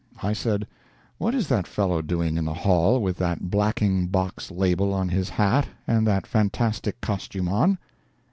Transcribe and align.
I 0.23 0.33
said: 0.33 0.65
"What 1.19 1.35
is 1.35 1.47
that 1.49 1.67
fellow 1.67 2.01
doing 2.01 2.35
in 2.35 2.43
the 2.45 2.55
hall 2.55 3.03
with 3.03 3.17
that 3.17 3.51
blacking 3.51 4.07
box 4.07 4.49
label 4.49 4.91
on 4.95 5.09
his 5.09 5.29
hat 5.29 5.67
and 5.85 6.07
that 6.07 6.25
fantastic 6.25 6.99
costume 7.01 7.47
on?" 7.47 7.77